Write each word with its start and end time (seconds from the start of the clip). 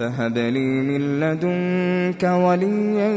فهب 0.00 0.38
لي 0.38 0.82
من 0.82 1.20
لدنك 1.20 2.22
وليا 2.22 3.08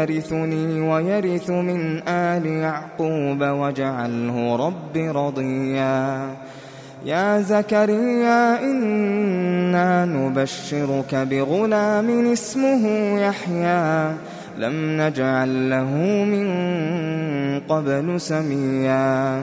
يرثني 0.00 0.80
ويرث 0.80 1.50
من 1.50 2.08
آل 2.08 2.46
يعقوب 2.46 3.42
واجعله 3.42 4.56
رب 4.66 4.96
رضيا. 4.96 6.26
يا 7.04 7.40
زكريا 7.40 8.62
إنا 8.62 10.04
نبشرك 10.04 11.14
بغلام 11.14 12.32
اسمه 12.32 12.86
يحيى. 13.20 14.12
لم 14.58 15.00
نجعل 15.00 15.70
له 15.70 15.94
من 16.24 16.48
قبل 17.60 18.20
سميا. 18.20 19.42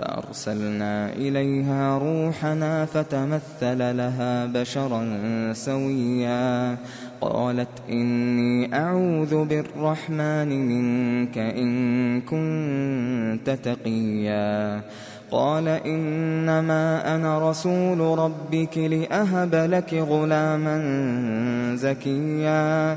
فأرسلنا 0.00 1.12
إليها 1.12 1.98
روحنا 1.98 2.84
فتمثل 2.84 3.96
لها 3.96 4.46
بشرا 4.46 5.02
سويا. 5.52 6.76
قالت 7.20 7.68
إني 7.90 8.74
أعوذ 8.74 9.44
بالرحمن 9.44 10.48
منك 10.48 11.38
إن 11.38 12.20
كنت 12.20 13.50
تقيا. 13.50 14.80
قال 15.30 15.68
إنما 15.68 17.14
أنا 17.14 17.50
رسول 17.50 18.18
ربك 18.18 18.78
لأهب 18.78 19.54
لك 19.54 19.94
غلاما 19.94 20.76
زكيا. 21.76 22.96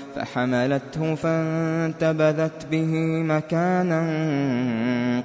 فحملته 0.15 1.15
فانتبذت 1.15 2.65
به 2.71 2.93
مكانا 3.23 4.01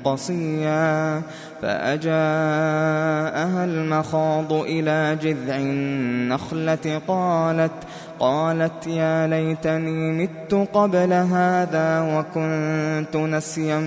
قصيا 0.05 1.23
فأجاءها 1.63 3.65
المخاض 3.65 4.53
إلى 4.53 5.19
جذع 5.23 5.57
النخلة 5.57 7.01
قالت 7.09 7.73
قالت 8.19 8.87
يا 8.87 9.27
ليتني 9.27 10.13
مت 10.13 10.69
قبل 10.73 11.13
هذا 11.13 12.01
وكنت 12.01 13.17
نسيا 13.17 13.79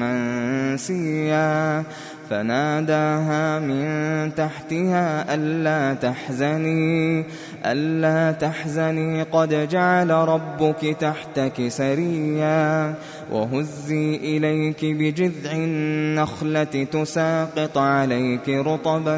منسيا 0.00 1.82
فناداها 2.30 3.58
من 3.58 4.34
تحتها 4.34 5.34
ألا 5.34 5.94
تحزني 5.94 7.24
ألا 7.66 8.32
تحزني. 8.32 9.22
قد 9.22 9.68
جعل 9.68 10.10
ربك 10.10 10.96
تحتك 11.00 11.68
سريا 11.68 12.94
وهزي 13.32 14.16
إليك 14.16 14.84
بجذع 14.84 15.52
النخلة 15.52 16.64
تساقط 16.92 17.78
عليك 17.78 18.48
رطبا 18.48 19.16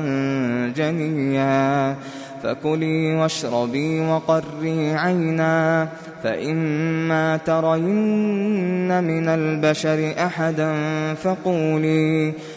جنيا. 0.76 1.96
فكلي 2.42 3.14
واشربي 3.14 4.00
وقري 4.00 4.94
عينا 4.94 5.88
فإما 6.22 7.36
ترين 7.36 9.04
من 9.04 9.28
البشر 9.28 10.14
أحدا 10.18 10.74
فقولي 11.14 12.32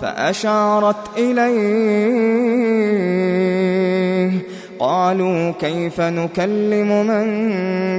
فأشارت 0.00 0.96
إليه. 1.16 2.56
قالوا 4.78 5.50
كيف 5.50 6.00
نكلم 6.00 7.06
من 7.06 7.26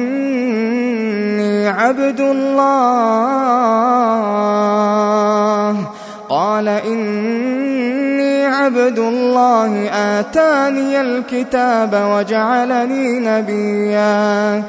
عبد 1.69 2.21
الله. 2.21 2.63
قال 6.29 6.69
إني 6.69 8.45
عبد 8.47 8.99
الله. 8.99 9.89
آتاني 9.89 11.01
الكتاب 11.01 12.09
وجعلني 12.11 13.21
نبيا. 13.21 14.63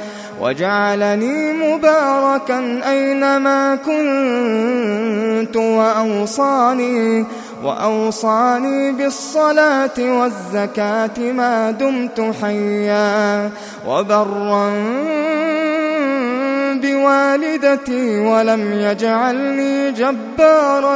وجعلني 0.43 1.53
مباركا 1.53 2.81
أينما 2.89 3.75
كنت 3.75 5.55
وأوصاني 5.57 7.25
وأوصاني 7.63 8.91
بالصلاة 8.91 9.97
والزكاة 9.99 11.17
ما 11.19 11.71
دمت 11.71 12.33
حيا 12.41 13.49
وبرا 13.87 14.71
بوالدتي 16.73 18.19
ولم 18.19 18.73
يجعلني 18.73 19.91
جبارا 19.91 20.95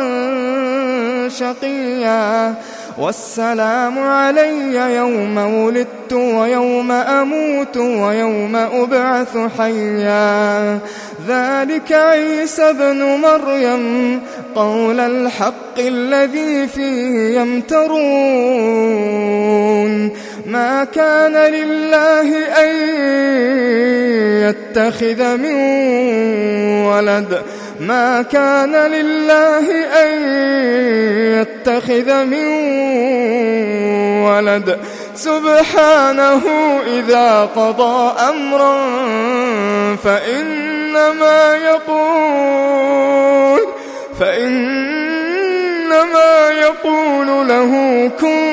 شقيا. 1.29 2.55
والسلام 2.97 3.99
علي 3.99 4.95
يوم 4.95 5.37
ولدت 5.37 6.13
ويوم 6.13 6.91
أموت 6.91 7.77
ويوم 7.77 8.55
أبعث 8.55 9.37
حيا. 9.57 10.79
ذلك 11.27 11.91
عيسى 11.91 12.63
ابن 12.63 13.03
مريم 13.03 14.21
قول 14.55 14.99
الحق 14.99 15.79
الذي 15.79 16.67
فيه 16.67 17.39
يمترون. 17.39 17.97
ما 20.45 20.83
كان 20.83 21.33
لله 21.33 22.45
أن 22.63 22.69
يتخذ 24.49 25.37
من 25.37 25.55
ولد 26.85 27.41
ما 27.79 28.21
كان 28.21 28.75
لله 28.75 29.85
أن 30.03 30.09
يتخذ 31.41 32.23
من 32.23 32.47
ولد. 34.23 34.77
سبحانه 35.15 36.41
إذا 36.87 37.49
قضى 37.55 38.13
أمرا 38.29 38.77
فإنما 39.95 41.55
يقول 41.55 43.59
فإنما 44.19 45.69
يقول 46.49 47.47
له 47.47 47.71
كن 48.19 48.47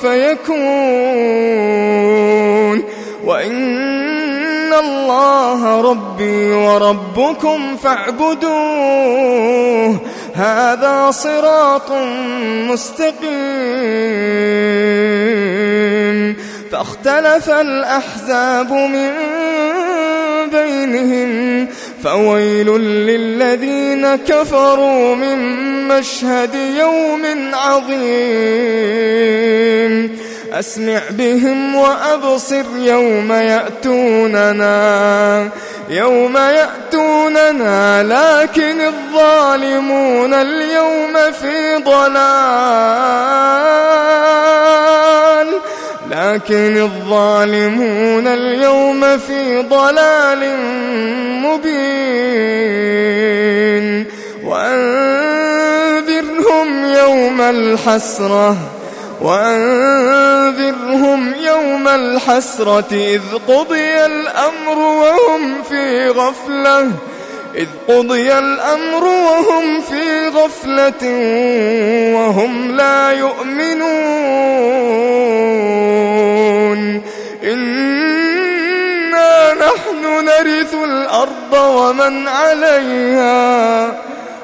فيكون. 0.00 0.56
وإن 3.24 3.95
الله 5.06 5.80
ربي 5.90 6.52
وربكم 6.52 7.76
فاعبدوه. 7.76 8.50
هذا 10.34 11.10
صراط 11.10 11.92
مستقيم. 12.70 13.26
فاختلف 16.72 17.50
الأحزاب 17.50 18.72
من 18.72 19.12
بينهم 20.52 21.68
فويل 22.04 22.66
للذين 22.80 24.16
كفروا 24.16 25.14
من 25.14 25.38
مشهد 25.88 26.54
يوم 26.54 27.54
عظيم. 27.54 27.96
أسمع 30.58 31.00
بهم 31.10 31.74
وأبصر 31.74 32.64
يوم 32.76 33.32
يأتوننا 33.32 34.68
يوم 35.90 36.36
يأتوننا 36.36 38.02
لكن 38.02 38.80
الظالمون 38.80 40.34
اليوم 40.34 41.12
في 41.40 41.76
ضلال. 41.76 42.26
لكن 46.10 46.76
الظالمون 46.76 48.26
اليوم 48.26 49.18
في 49.18 49.58
ضلال 49.62 50.56
مبين. 51.42 52.16
وأنذرهم 54.44 55.64
يوم 56.84 57.40
الحسرة. 57.40 58.75
وأنذرهم 59.20 60.94
يوم 61.34 61.88
الحسرة 61.88 62.92
إذ 62.92 63.22
قضي 63.48 64.04
الأمر 64.06 64.78
وهم 64.78 65.62
في 65.62 66.08
غفلة 66.08 66.90
إذ 67.54 67.66
قضي 67.88 68.38
الأمر 68.38 69.04
وهم 69.04 69.80
في 69.80 70.28
غفلة 70.28 71.02
وهم 72.16 72.76
لا 72.76 73.10
يؤمنون. 73.10 73.86
إنا 77.44 78.44
نحن 79.54 80.24
نرث 80.24 80.74
الأرض 80.74 81.52
ومن 81.52 82.28
عليها 82.28 83.86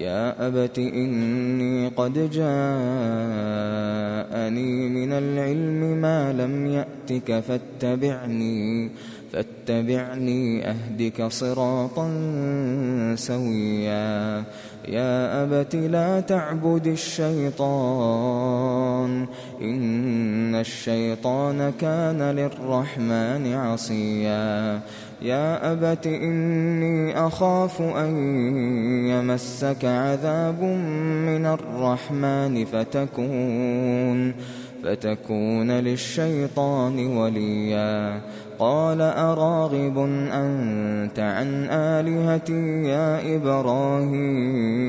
يا 0.00 0.46
أبت 0.46 0.78
إني 0.78 1.88
قد 1.88 2.30
جاءني 2.30 2.48
من 4.88 5.12
العلم 5.12 6.00
ما 6.00 6.32
لم 6.32 6.66
يأتك 6.66 7.40
فاتبعني 7.40 8.90
فاتبعني 9.32 10.70
أهدك 10.70 11.22
صراطا 11.22 12.06
سويا. 13.14 14.44
يا 14.88 15.42
أبت 15.42 15.76
لا 15.76 16.20
تعبد 16.20 16.86
الشيطان. 16.86 17.58
الشيطان 20.60 21.72
كان 21.80 22.22
للرحمن 22.22 23.52
عصيا. 23.54 24.80
يا 25.22 25.72
أبت 25.72 26.06
إني 26.06 27.26
أخاف 27.26 27.82
أن 27.82 28.16
يمسك 29.08 29.84
عذاب 29.84 30.62
من 31.28 31.46
الرحمن 31.46 32.64
فتكون 32.64 34.34
فتكون 34.84 35.70
للشيطان 35.70 37.16
وليا. 37.16 38.20
قال 38.58 39.00
أراغب 39.00 39.98
أنت 40.32 41.18
عن 41.18 41.66
آلهتي 41.70 42.82
يا 42.84 43.36
إبراهيم؟ 43.36 44.88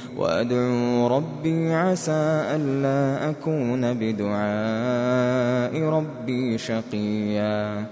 وأدعو 0.17 1.07
ربي 1.07 1.73
عسى 1.73 2.43
ألا 2.55 3.29
أكون 3.29 3.93
بدعاء 3.93 5.83
ربي 5.89 6.57
شقيا. 6.57 7.85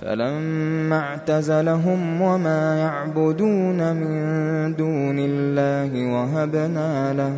فلما 0.00 0.98
اعتزلهم 0.98 2.20
وما 2.20 2.78
يعبدون 2.78 3.96
من 3.96 4.14
دون 4.76 5.16
الله 5.18 6.12
وهبنا 6.14 7.12
له 7.12 7.32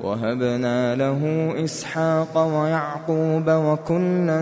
وهبنا 0.00 0.96
له 0.96 1.52
إسحاق 1.64 2.38
ويعقوب 2.38 3.44
وكلا 3.48 4.40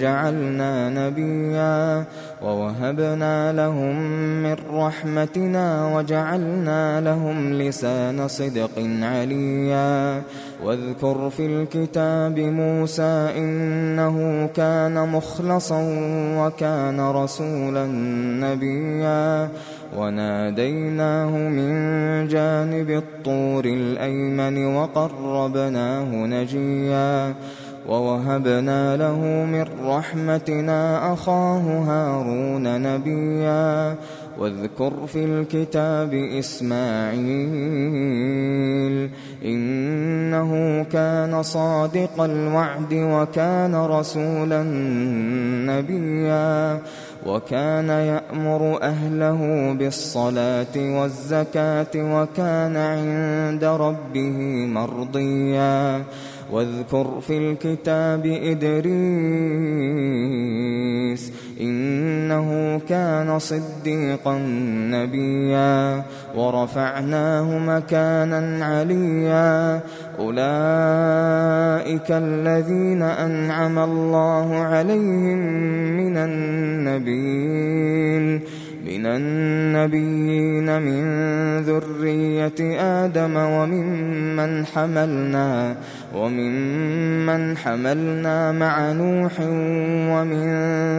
جعلنا 0.00 0.90
نبيا 0.90 2.04
ووهبنا 2.42 3.52
لهم 3.52 3.96
من 4.42 4.56
رحمتنا 4.72 5.96
وجعلنا 5.96 7.00
لهم 7.00 7.52
لسان 7.52 8.28
صدق 8.28 8.70
عليا. 9.02 10.22
واذكر 10.64 11.30
في 11.30 11.46
الكتاب 11.46 12.38
موسى 12.38 13.32
إنه 13.36 14.46
كان 14.56 15.08
مخلصا 15.08 15.80
وكان 16.38 17.00
رسولا 17.00 17.86
نبيا. 18.40 19.48
وناديناه 19.96 21.28
من 21.28 21.72
جانب 22.28 22.90
الطور 22.90 23.64
الأيمن 23.64 24.66
وقربناه 24.66 26.04
نجيا. 26.04 27.34
ووهبنا 27.88 28.96
له 28.96 29.18
من 29.44 29.64
رحمتنا 29.84 31.12
أخاه 31.12 31.58
هارون 31.58 32.82
نبيا. 32.82 33.96
واذكر 34.38 34.92
في 35.06 35.24
الكتاب 35.24 36.14
إسماعيل 36.14 37.20
إنه 39.44 40.82
كان 40.92 41.42
صادق 41.42 42.20
الوعد 42.20 42.94
وكان 42.94 43.74
رسولا 43.74 44.62
نبيا. 45.66 46.78
وكان 47.26 47.88
يأمر 47.88 48.82
أهله 48.82 49.72
بالصلاة 49.78 50.76
والزكاة 50.76 51.94
وكان 51.96 52.76
عند 52.76 53.64
ربه 53.64 54.66
مرضيا. 54.66 56.04
واذكر 56.52 57.20
في 57.20 57.38
الكتاب 57.38 58.26
إدريس 58.26 58.90
إنه 61.60 62.80
كان 62.88 63.38
صديقا 63.38 64.38
نبيا 64.90 66.02
ورفعناه 66.36 67.58
مكانا 67.58 68.64
عليا. 68.64 69.80
أولئك 70.18 70.40
الذين 72.10 73.02
أنعم 73.02 73.78
الله 73.78 74.56
عليهم 74.56 75.38
من 75.96 76.16
النبيين. 76.16 77.60
من 78.90 79.06
النبيين 79.06 80.82
من 80.82 81.02
ذرية 81.62 82.80
آدم 83.04 83.36
وممن 83.36 84.66
حملنا 84.66 85.76
وممن 86.14 87.56
حملنا 87.56 88.52
مع 88.52 88.92
نوح 88.92 89.32
ومن 90.10 90.42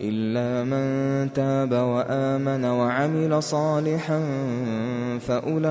إلا 0.00 0.64
من 0.64 1.32
تاب 1.32 1.72
وآمن 1.72 2.64
وعمل 2.64 3.42
صالحا 3.42 4.20
فأولئك 5.18 5.68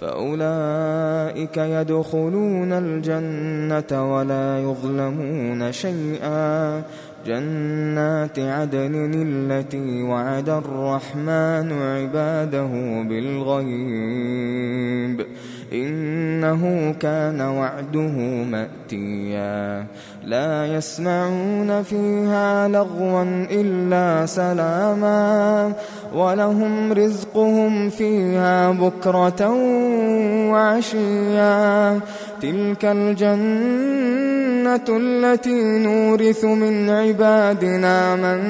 فأولئك 0.00 1.56
يدخلون 1.56 2.72
الجنة 2.72 4.14
ولا 4.14 4.62
يظلمون 4.62 5.72
شيئا. 5.72 6.82
جنات 7.26 8.38
عدن 8.38 9.12
التي 9.26 10.02
وعد 10.02 10.48
الرحمن 10.48 11.72
عباده 11.72 13.02
بالغيب. 13.08 15.26
إنه 15.72 16.94
كان 17.00 17.40
وعده 17.40 18.16
مأتيا. 18.50 19.86
لا 20.24 20.66
يسمعون 20.66 21.82
فيها 21.82 22.68
لغوا 22.68 23.46
إلا 23.50 24.26
سلاما 24.26 25.72
ولهم 26.14 26.92
رزقهم 26.92 27.90
فيها 27.90 28.70
بكرة 28.70 29.48
وعشيا. 30.50 32.00
تلك 32.42 32.84
الجنة 32.84 34.32
التي 34.88 35.78
نورث 35.78 36.44
من 36.44 36.90
عبادنا 36.90 38.16
من 38.16 38.40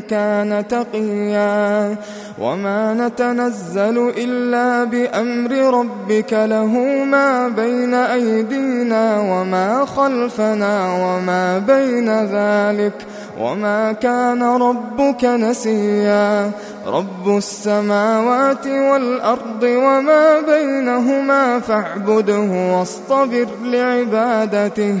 كان 0.00 0.64
تقيا 0.68 1.96
وما 2.40 2.94
نتنزل 2.94 4.12
إلا 4.16 4.84
بأمر 4.84 5.80
ربك 5.80 6.32
له 6.32 6.78
ما 7.04 7.48
بين 7.48 7.94
أيدينا 7.94 9.20
وما 9.20 9.84
خلفنا 9.84 10.94
وما 11.04 11.58
بين 11.58 12.08
ذلك 12.24 13.06
وما 13.40 13.92
كان 13.92 14.42
ربك 14.42 15.24
نسيا. 15.24 16.50
رب 16.86 17.36
السماوات 17.36 18.66
والأرض 18.66 19.62
وما 19.62 20.40
بينهما 20.40 21.60
فاعبده 21.60 22.76
واصطبر 22.78 23.46
لعبادته 23.64 25.00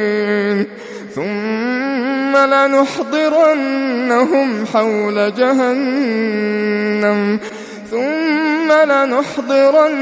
ثم 2.31 2.37
لنحضرنهم 2.53 4.09
حول 4.73 5.33
جهنم 5.37 7.21
ثم 7.91 8.71
لنحضرنهم 8.71 9.93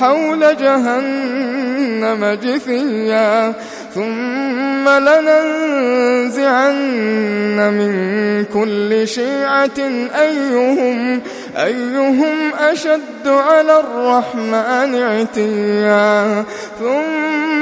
حول 0.00 0.56
جهنم 0.56 2.38
جثيا 2.42 3.52
ثم 3.94 4.88
لننزعن 4.88 6.38
من 7.72 7.94
كل 8.44 9.08
شيعة 9.08 9.80
أيهم 10.20 11.20
أيهم 11.56 12.54
أشد 12.60 13.26
على 13.26 13.80
الرحمن 13.80 15.02
عتيا 15.02 16.44
ثم 16.80 17.47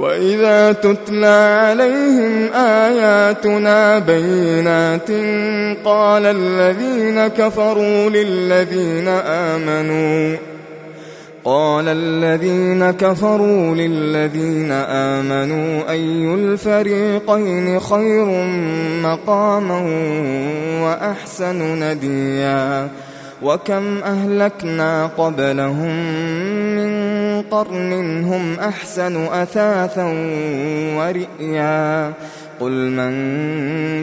وإذا 0.00 0.72
تتلى 0.72 1.60
عليهم 1.60 2.52
آياتنا 2.52 3.98
بينات 3.98 5.10
قال 5.84 6.26
الذين 6.26 7.28
كفروا 7.28 8.10
للذين 8.10 9.08
آمنوا 9.26 10.36
قال 11.44 11.88
الذين 11.88 12.90
كفروا 12.90 13.74
للذين 13.74 14.72
آمنوا 14.72 15.90
أي 15.90 16.34
الفريقين 16.34 17.80
خير 17.80 18.26
مقاما 19.02 19.80
وأحسن 20.82 21.82
نديا 21.82 22.88
وكم 23.42 23.98
أهلكنا 24.04 25.06
قبلهم 25.06 25.96
من 26.76 26.99
قرن 27.50 28.24
هم 28.24 28.58
أحسن 28.60 29.24
أثاثا 29.26 30.04
ورئيا. 30.96 32.12
قل 32.60 32.72
من 32.72 33.12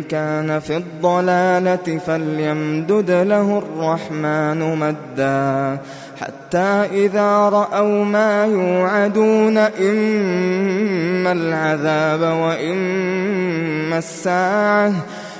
كان 0.03 0.59
في 0.59 0.77
الضلالة 0.77 1.97
فليمدد 2.07 3.11
له 3.11 3.57
الرحمن 3.57 4.75
مدا. 4.75 5.77
حتى 6.21 7.05
إذا 7.05 7.49
رأوا 7.49 8.05
ما 8.05 8.45
يوعدون 8.45 9.57
إما 9.57 11.31
العذاب 11.31 12.21
وإما 12.21 13.97
الساعة 13.97 14.93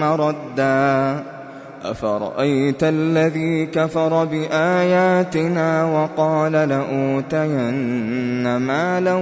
مردا 0.00 1.22
أفرأيت 1.84 2.82
الذي 2.84 3.66
كفر 3.66 4.24
بآياتنا 4.24 5.84
وقال 5.84 6.52
لأوتين 6.52 7.76
مالا 8.56 9.14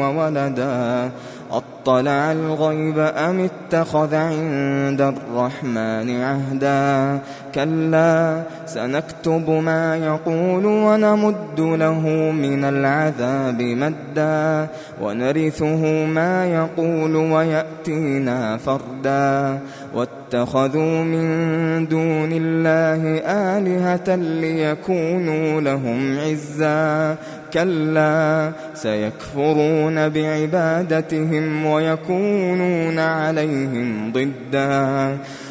وولدا 0.00 1.10
أطلع 1.52 2.32
الغيب 2.32 2.98
أم 2.98 3.48
اتخذ 3.48 4.14
عند 4.14 5.00
الرحمن 5.00 6.22
عهدا؟ 6.22 7.18
كلا 7.54 8.42
سنكتب 8.66 9.50
ما 9.50 9.96
يقول 9.96 10.66
ونمد 10.66 11.60
له 11.60 12.00
من 12.30 12.64
العذاب 12.64 13.62
مدا. 13.62 14.68
ونرثه 15.02 16.04
ما 16.06 16.46
يقول 16.46 17.16
ويأتينا 17.16 18.56
فردا. 18.56 19.58
واتخذوا 19.94 21.02
من 21.02 21.88
دون 21.88 22.32
الله 22.32 23.18
آلهة 23.26 24.16
ليكونوا 24.16 25.60
لهم 25.60 26.18
عزا. 26.18 27.16
كلا 27.54 28.52
سيكفرون 28.74 30.08
بعبادتهم 30.08 31.66
ويكونون 31.66 32.98
عليهم 32.98 34.12
ضدا. 34.12 35.18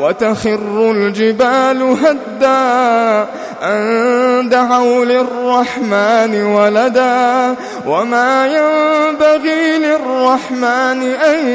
وتخر 0.00 0.90
الجبال 0.90 1.96
هدا 2.02 3.26
أن 3.62 4.48
دعوا 4.48 5.04
للرحمن 5.04 6.42
ولدا 6.42 7.54
وما 7.86 8.46
ينبغي 8.46 9.78
للرحمن 9.78 11.02
أن 11.02 11.48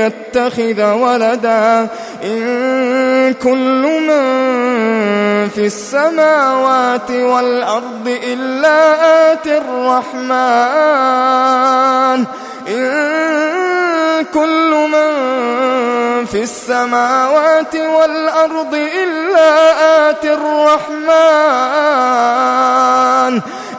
يتخذ 0.00 0.92
ولدا 0.92 1.88
إن 2.24 3.34
كل 3.42 3.82
من 4.08 4.24
في 5.48 5.66
السماوات 5.66 7.10
والأرض 7.10 8.18
إلا 8.32 9.32
آتي 9.32 9.58
الرحمن. 9.58 10.34
إن 12.68 14.24
كل 14.34 14.70
من 14.92 15.63
في 16.26 16.42
السماوات 16.42 17.76
والأرض 17.76 18.74
إلا 18.74 20.10
آتي 20.10 20.32
الرحمن 20.32 21.04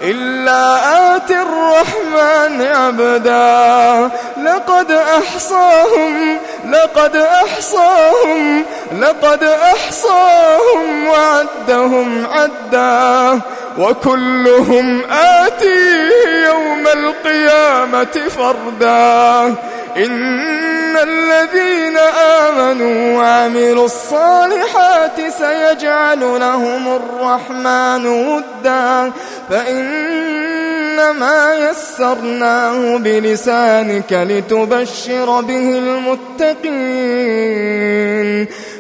إلا 0.02 1.16
آتي 1.16 1.42
الرحمن 1.42 2.62
عبدا. 2.62 4.10
لقد 4.44 4.92
أحصاهم 4.92 6.38
لقد 6.70 7.16
أحصاهم 7.16 8.66
لقد 9.00 9.44
أحصاهم 9.44 11.08
وعدهم 11.08 12.28
عدا. 12.32 13.42
وكلهم 13.78 15.02
آتيه 15.12 16.46
يوم 16.46 16.88
القيامة 16.88 18.22
فردا. 18.38 19.56
إن 19.98 20.85
الذين 21.04 21.98
آمنوا 22.48 23.18
وعملوا 23.18 23.86
الصالحات 23.86 25.22
سيجعل 25.40 26.20
لهم 26.20 26.96
الرحمن 26.96 28.08
ودا 28.08 29.12
فإن 29.50 29.86
فإنما 30.96 31.70
يسرناه 31.70 32.98
بلسانك 32.98 34.14
لتبشر 34.14 35.42
به 35.42 35.78
المتقين 35.78 36.56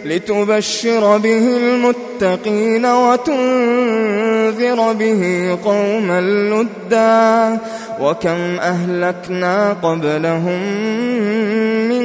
لتبشر 0.05 1.17
به 1.17 1.57
المتقين 1.57 2.85
وتنذر 2.85 4.13
به 4.93 5.57
قوما 5.65 6.21
لدا 6.21 7.59
وكم 8.01 8.59
أهلكنا 8.59 9.73
قبلهم 9.83 10.61
من 11.89 12.04